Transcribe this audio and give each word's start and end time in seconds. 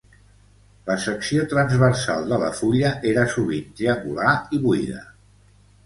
La 0.89 0.95
secció 1.03 1.43
transversal 1.51 2.27
de 2.33 2.41
la 2.47 2.49
fulla 2.63 2.95
era 3.13 3.29
sovint 3.37 3.71
triangular 3.83 4.37
i 4.59 4.65
buida. 4.69 5.09